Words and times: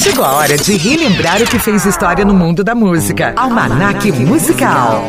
Chegou 0.00 0.24
a 0.24 0.34
hora 0.34 0.56
de 0.56 0.76
relembrar 0.76 1.42
o 1.42 1.44
que 1.44 1.58
fez 1.58 1.84
história 1.84 2.24
no 2.24 2.32
mundo 2.32 2.62
da 2.62 2.72
música. 2.72 3.34
Almanac 3.36 4.12
Musical. 4.12 5.02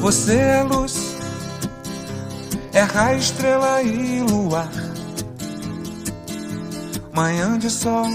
Você 0.00 0.32
é 0.32 0.62
luz, 0.62 1.18
é 2.72 2.80
raio, 2.80 3.18
estrela 3.18 3.82
e 3.82 4.22
luar. 4.22 4.70
Manhã 7.12 7.58
de 7.58 7.68
sol, 7.68 8.06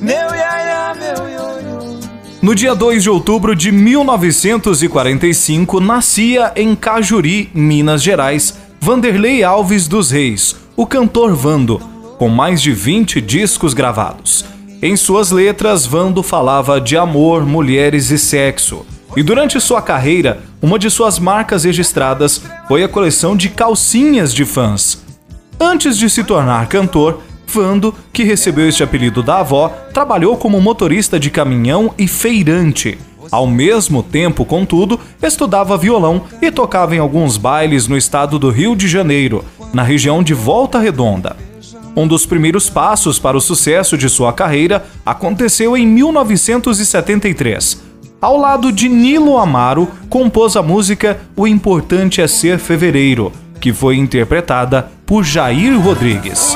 meu 0.00 0.14
iaia, 0.14 0.94
meu 0.94 1.28
ioiô. 1.28 1.98
No 2.40 2.54
dia 2.54 2.72
2 2.72 3.02
de 3.02 3.10
outubro 3.10 3.56
de 3.56 3.72
1945, 3.72 5.80
nascia 5.80 6.52
em 6.54 6.76
Cajuri, 6.76 7.50
Minas 7.52 8.00
Gerais, 8.00 8.54
Vanderlei 8.82 9.44
Alves 9.44 9.86
dos 9.86 10.10
Reis, 10.10 10.56
o 10.74 10.86
cantor 10.86 11.34
Vando, 11.34 11.78
com 12.18 12.30
mais 12.30 12.62
de 12.62 12.72
20 12.72 13.20
discos 13.20 13.74
gravados. 13.74 14.42
Em 14.80 14.96
suas 14.96 15.30
letras, 15.30 15.84
Vando 15.84 16.22
falava 16.22 16.80
de 16.80 16.96
amor, 16.96 17.44
mulheres 17.44 18.10
e 18.10 18.18
sexo. 18.18 18.86
E 19.14 19.22
durante 19.22 19.60
sua 19.60 19.82
carreira, 19.82 20.42
uma 20.62 20.78
de 20.78 20.88
suas 20.88 21.18
marcas 21.18 21.64
registradas 21.64 22.40
foi 22.66 22.82
a 22.82 22.88
coleção 22.88 23.36
de 23.36 23.50
calcinhas 23.50 24.32
de 24.32 24.46
fãs. 24.46 25.04
Antes 25.60 25.98
de 25.98 26.08
se 26.08 26.24
tornar 26.24 26.66
cantor, 26.66 27.20
Vando, 27.46 27.94
que 28.14 28.24
recebeu 28.24 28.66
este 28.66 28.82
apelido 28.82 29.22
da 29.22 29.40
avó, 29.40 29.68
trabalhou 29.92 30.38
como 30.38 30.58
motorista 30.58 31.20
de 31.20 31.30
caminhão 31.30 31.92
e 31.98 32.08
feirante. 32.08 32.96
Ao 33.30 33.46
mesmo 33.46 34.02
tempo, 34.02 34.44
contudo, 34.44 34.98
estudava 35.22 35.78
violão 35.78 36.22
e 36.42 36.50
tocava 36.50 36.96
em 36.96 36.98
alguns 36.98 37.36
bailes 37.36 37.86
no 37.86 37.96
estado 37.96 38.38
do 38.38 38.50
Rio 38.50 38.74
de 38.74 38.88
Janeiro, 38.88 39.44
na 39.72 39.82
região 39.82 40.22
de 40.22 40.34
Volta 40.34 40.78
Redonda. 40.78 41.36
Um 41.96 42.06
dos 42.06 42.24
primeiros 42.24 42.70
passos 42.70 43.18
para 43.18 43.36
o 43.36 43.40
sucesso 43.40 43.96
de 43.96 44.08
sua 44.08 44.32
carreira 44.32 44.84
aconteceu 45.04 45.76
em 45.76 45.86
1973. 45.86 47.82
Ao 48.20 48.36
lado 48.36 48.70
de 48.70 48.88
Nilo 48.88 49.38
Amaro, 49.38 49.88
compôs 50.08 50.56
a 50.56 50.62
música 50.62 51.20
O 51.36 51.46
Importante 51.46 52.20
é 52.20 52.26
Ser 52.26 52.58
Fevereiro, 52.58 53.32
que 53.60 53.72
foi 53.72 53.96
interpretada 53.96 54.90
por 55.06 55.24
Jair 55.24 55.80
Rodrigues. 55.80 56.54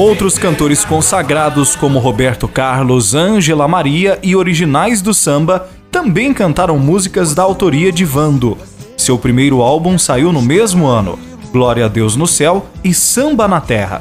Outros 0.00 0.38
cantores 0.38 0.82
consagrados 0.82 1.76
como 1.76 1.98
Roberto 1.98 2.48
Carlos, 2.48 3.14
Ângela 3.14 3.68
Maria 3.68 4.18
e 4.22 4.34
originais 4.34 5.02
do 5.02 5.12
samba 5.12 5.68
também 5.90 6.32
cantaram 6.32 6.78
músicas 6.78 7.34
da 7.34 7.42
autoria 7.42 7.92
de 7.92 8.02
Vando. 8.02 8.56
Seu 8.96 9.18
primeiro 9.18 9.60
álbum 9.60 9.98
saiu 9.98 10.32
no 10.32 10.40
mesmo 10.40 10.86
ano, 10.86 11.18
Glória 11.52 11.84
a 11.84 11.88
Deus 11.88 12.16
no 12.16 12.26
Céu 12.26 12.64
e 12.82 12.94
Samba 12.94 13.46
na 13.46 13.60
Terra. 13.60 14.00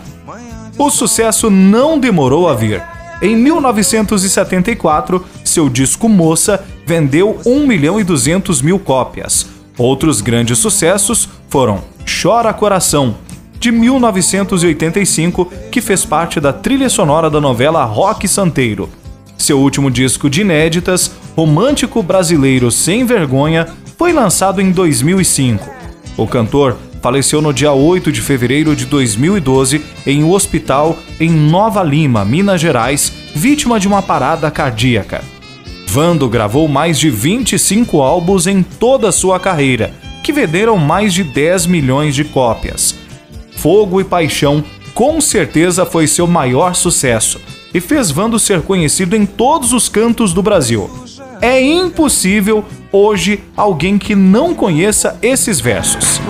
O 0.77 0.89
sucesso 0.89 1.49
não 1.49 1.99
demorou 1.99 2.47
a 2.47 2.53
vir. 2.53 2.81
Em 3.21 3.35
1974, 3.35 5.25
seu 5.43 5.67
disco 5.67 6.07
Moça 6.07 6.63
vendeu 6.85 7.41
1 7.45 7.67
milhão 7.67 7.99
e 7.99 8.05
200 8.05 8.61
mil 8.61 8.79
cópias. 8.79 9.47
Outros 9.77 10.21
grandes 10.21 10.59
sucessos 10.59 11.27
foram 11.49 11.83
Chora 12.23 12.53
Coração, 12.53 13.15
de 13.59 13.71
1985, 13.71 15.51
que 15.71 15.81
fez 15.81 16.05
parte 16.05 16.39
da 16.39 16.53
trilha 16.53 16.89
sonora 16.89 17.29
da 17.29 17.41
novela 17.41 17.83
Rock 17.83 18.27
Santeiro. 18.27 18.89
Seu 19.37 19.59
último 19.59 19.91
disco 19.91 20.29
de 20.29 20.41
inéditas, 20.41 21.11
Romântico 21.35 22.01
Brasileiro 22.01 22.71
Sem 22.71 23.05
Vergonha, 23.05 23.67
foi 23.97 24.13
lançado 24.13 24.61
em 24.61 24.71
2005. 24.71 25.69
O 26.17 26.27
cantor 26.27 26.77
faleceu 27.01 27.41
no 27.41 27.53
dia 27.53 27.71
8 27.71 28.11
de 28.11 28.21
fevereiro 28.21 28.75
de 28.75 28.85
2012 28.85 29.81
em 30.05 30.23
um 30.23 30.31
hospital 30.31 30.97
em 31.19 31.29
Nova 31.29 31.81
Lima, 31.81 32.25
Minas 32.25 32.59
Gerais, 32.59 33.11
vítima 33.33 33.79
de 33.79 33.87
uma 33.87 34.01
parada 34.01 34.51
cardíaca. 34.51 35.23
Vando 35.87 36.29
gravou 36.29 36.67
mais 36.67 36.99
de 36.99 37.09
25 37.09 38.01
álbuns 38.01 38.45
em 38.45 38.61
toda 38.61 39.11
sua 39.11 39.39
carreira, 39.39 39.93
que 40.21 40.33
venderam 40.33 40.77
mais 40.77 41.13
de 41.13 41.23
10 41.23 41.65
milhões 41.65 42.13
de 42.13 42.23
cópias. 42.25 42.98
Fogo 43.59 43.99
e 43.99 44.05
Paixão 44.05 44.63
com 44.93 45.19
certeza 45.19 45.85
foi 45.85 46.07
seu 46.07 46.25
maior 46.25 46.73
sucesso 46.75 47.41
e 47.73 47.81
fez 47.81 48.09
Vando 48.09 48.39
ser 48.39 48.61
conhecido 48.61 49.17
em 49.17 49.25
todos 49.25 49.73
os 49.73 49.89
cantos 49.89 50.33
do 50.33 50.41
Brasil. 50.41 50.89
É 51.41 51.61
impossível 51.61 52.63
hoje 52.91 53.43
alguém 53.57 53.97
que 53.97 54.15
não 54.15 54.55
conheça 54.55 55.17
esses 55.21 55.59
versos. 55.59 56.21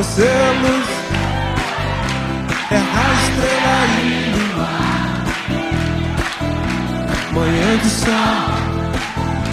Manhã 7.32 7.78
de 7.78 7.90
sol. 7.90 8.70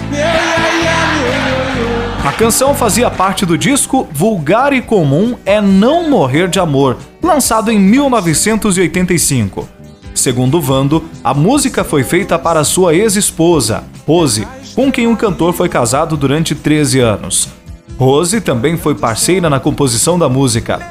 Meu, 0.09 0.46
a 2.27 2.33
canção 2.33 2.75
fazia 2.75 3.09
parte 3.09 3.45
do 3.45 3.57
disco 3.57 4.05
Vulgar 4.11 4.73
e 4.73 4.81
Comum 4.81 5.37
é 5.45 5.61
Não 5.61 6.09
Morrer 6.09 6.49
de 6.49 6.59
Amor, 6.59 6.97
lançado 7.23 7.71
em 7.71 7.79
1985. 7.79 9.65
Segundo 10.13 10.59
Vando, 10.59 11.05
a 11.23 11.33
música 11.33 11.85
foi 11.85 12.03
feita 12.03 12.37
para 12.37 12.65
sua 12.65 12.93
ex-esposa, 12.93 13.85
Rose, 14.05 14.45
com 14.75 14.91
quem 14.91 15.07
o 15.07 15.15
cantor 15.15 15.53
foi 15.53 15.69
casado 15.69 16.17
durante 16.17 16.53
13 16.53 16.99
anos. 16.99 17.47
Rose 17.97 18.41
também 18.41 18.75
foi 18.75 18.93
parceira 18.93 19.49
na 19.49 19.61
composição 19.61 20.19
da 20.19 20.27
música. 20.27 20.81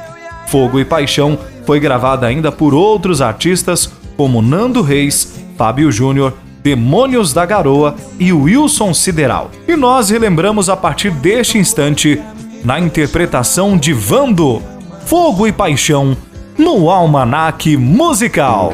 Fogo 0.47 0.79
e 0.79 0.85
Paixão 0.85 1.37
foi 1.67 1.79
gravada 1.79 2.25
ainda 2.25 2.51
por 2.51 2.73
outros 2.73 3.21
artistas 3.21 3.91
como 4.17 4.41
Nando 4.41 4.81
Reis, 4.81 5.35
Fábio 5.55 5.91
Júnior 5.91 6.33
Demônios 6.67 7.31
da 7.31 7.45
Garoa 7.45 7.95
e 8.19 8.33
Wilson 8.33 8.93
Sideral. 8.93 9.51
E 9.65 9.77
nós 9.77 10.09
relembramos 10.09 10.67
a 10.67 10.75
partir 10.75 11.09
deste 11.11 11.57
instante, 11.57 12.21
na 12.61 12.77
interpretação 12.77 13.77
de 13.77 13.93
Vando, 13.93 14.61
Fogo 15.05 15.47
e 15.47 15.53
Paixão, 15.53 16.17
no 16.57 16.89
Almanac 16.89 17.77
Musical. 17.77 18.73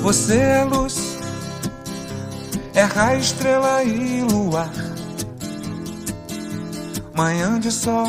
Você 0.00 0.38
é 0.38 0.64
luz, 0.64 1.18
é 2.74 2.84
raio, 2.84 3.20
estrela 3.20 3.84
e 3.84 4.22
luar. 4.22 4.72
Manhã 7.14 7.60
de 7.60 7.70
sol 7.70 8.08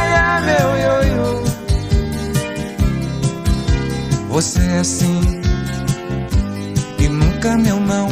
meu 0.41 0.77
ioiô. 0.77 1.43
Você 4.29 4.59
é 4.59 4.79
assim 4.79 5.41
e 6.99 7.07
nunca 7.07 7.57
meu 7.57 7.79
não. 7.79 8.09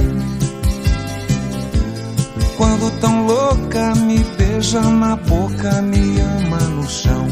Quando 2.58 2.92
tão 3.00 3.26
louca 3.26 3.96
me 3.96 4.20
beija 4.38 4.82
na 4.82 5.16
boca, 5.16 5.82
me 5.82 6.20
ama 6.20 6.60
no 6.76 6.88
chão. 6.88 7.26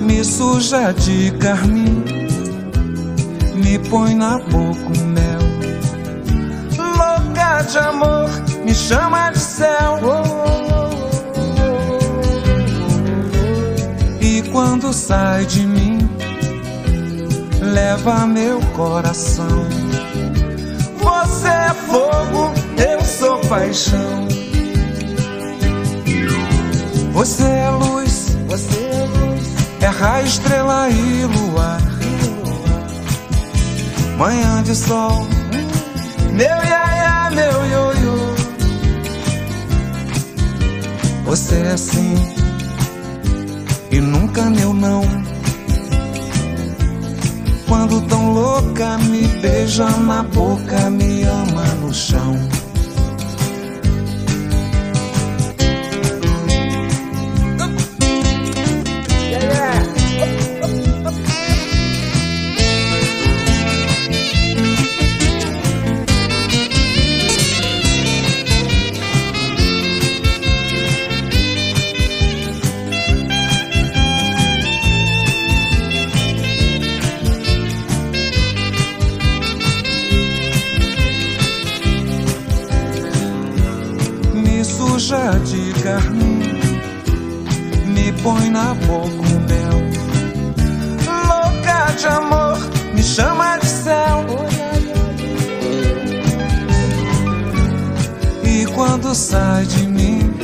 Me 0.00 0.24
suja 0.24 0.92
de 0.92 1.30
carmim, 1.32 2.02
me 3.54 3.78
põe 3.78 4.14
na 4.14 4.38
boca 4.38 4.86
o 4.86 5.06
mel. 5.06 5.40
Louca 6.78 7.62
de 7.62 7.78
amor, 7.78 8.30
me 8.64 8.74
chama 8.74 9.30
de 9.30 9.38
céu. 9.38 9.98
Sai 14.92 15.46
de 15.46 15.66
mim, 15.66 15.98
leva 17.60 18.26
meu 18.26 18.60
coração. 18.74 19.64
Você 20.98 21.48
é 21.48 21.74
fogo, 21.88 22.52
eu 22.76 23.00
sou 23.04 23.38
paixão. 23.48 24.28
Você 27.12 27.44
é 27.44 27.70
luz, 27.70 28.36
você 28.48 28.78
é 28.78 29.04
luz, 29.04 29.54
é 29.80 29.86
raio, 29.86 30.26
estrela 30.26 30.88
e 30.90 31.24
luar. 31.24 31.80
Manhã 34.18 34.62
de 34.64 34.74
sol, 34.74 35.24
meu 36.32 36.46
iaia, 36.46 37.30
meu 37.30 37.66
ioiô. 37.66 38.34
Você 41.24 41.54
é 41.54 41.76
sim 41.76 42.39
meu 44.50 44.72
não. 44.72 45.02
Quando 47.66 48.00
tão 48.08 48.32
louca 48.32 48.98
me 48.98 49.26
beija 49.40 49.88
na 49.90 50.22
boca, 50.22 50.90
me 50.90 51.22
ama 51.24 51.64
no 51.80 51.92
chão. 51.92 52.59
Na 88.50 88.74
boca 88.74 89.08
um 89.08 89.40
mel. 89.48 89.78
Louca 91.06 91.92
de 91.96 92.06
amor, 92.06 92.58
me 92.94 93.02
chama 93.02 93.58
de 93.58 93.66
céu. 93.66 94.26
E 98.44 98.66
quando 98.74 99.14
sai 99.14 99.64
de 99.64 99.86
mim, 99.86 100.34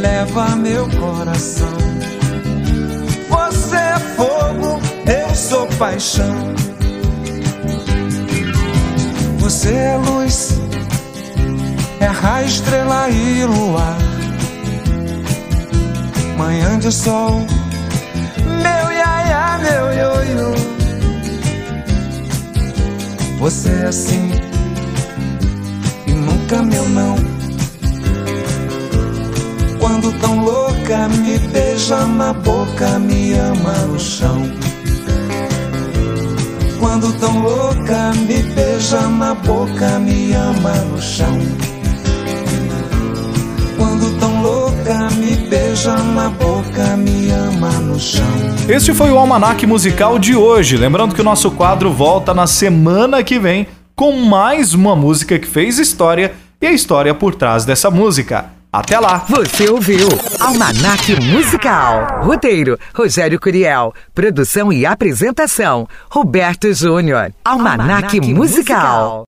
leva 0.00 0.56
meu 0.56 0.88
coração. 0.90 1.78
Você 3.28 3.76
é 3.76 3.98
fogo, 4.16 4.80
eu 5.06 5.34
sou 5.34 5.66
paixão. 5.78 6.54
Você 9.38 9.72
é 9.72 9.96
luz 9.96 10.60
é 12.00 12.06
raio, 12.06 12.46
estrela 12.46 13.10
e 13.10 13.44
luar. 13.44 14.09
Manhã 16.50 16.80
de 16.80 16.90
sol, 16.90 17.46
meu 18.44 18.92
iaia, 18.92 19.58
meu 19.58 19.86
ioiô. 19.92 20.52
Você 23.38 23.68
é 23.70 23.86
assim 23.86 24.32
e 26.08 26.10
nunca 26.10 26.60
meu 26.64 26.88
não. 26.88 27.14
Quando 29.78 30.10
tão 30.18 30.44
louca 30.44 31.08
me 31.08 31.38
beija 31.38 32.04
na 32.04 32.32
boca, 32.32 32.98
me 32.98 33.32
ama 33.34 33.74
no 33.86 34.00
chão. 34.00 34.42
Quando 36.80 37.12
tão 37.20 37.42
louca 37.42 38.12
me 38.26 38.42
beija 38.42 39.02
na 39.02 39.34
boca, 39.34 40.00
me 40.00 40.32
ama 40.32 40.74
no 40.90 41.00
chão. 41.00 41.69
Beija 45.80 45.96
na 45.96 46.28
boca, 46.28 46.96
me 46.96 47.30
ama 47.30 47.70
no 47.70 47.98
chão. 47.98 48.22
Este 48.68 48.92
foi 48.92 49.10
o 49.10 49.18
Almanac 49.18 49.66
Musical 49.66 50.18
de 50.18 50.36
hoje. 50.36 50.76
Lembrando 50.76 51.14
que 51.14 51.20
o 51.20 51.24
nosso 51.24 51.50
quadro 51.50 51.90
volta 51.90 52.34
na 52.34 52.46
semana 52.46 53.24
que 53.24 53.38
vem 53.38 53.66
com 53.96 54.12
mais 54.12 54.74
uma 54.74 54.94
música 54.94 55.38
que 55.38 55.46
fez 55.46 55.78
história 55.78 56.34
e 56.60 56.66
a 56.66 56.72
história 56.72 57.14
por 57.14 57.34
trás 57.34 57.64
dessa 57.64 57.90
música. 57.90 58.50
Até 58.72 59.00
lá! 59.00 59.24
Você 59.28 59.70
ouviu 59.70 60.06
Almanac 60.38 61.18
Musical. 61.20 62.24
Roteiro: 62.24 62.78
Rogério 62.94 63.40
Curiel. 63.40 63.94
Produção 64.14 64.72
e 64.72 64.84
apresentação: 64.84 65.88
Roberto 66.10 66.72
Júnior. 66.74 67.32
Almanac, 67.44 68.20
Musical. 68.20 69.24